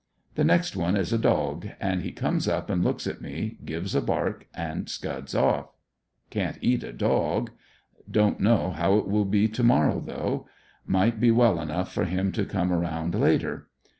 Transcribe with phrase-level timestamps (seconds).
[0.33, 3.93] The next one is a dog and he comes up and looks at me, gives
[3.93, 5.75] a bark and scuds off.
[6.31, 7.51] Can't eat a dog.
[8.09, 10.47] Don't know how it will be to morrow though.
[10.87, 13.69] Might be well enough for him to come around later.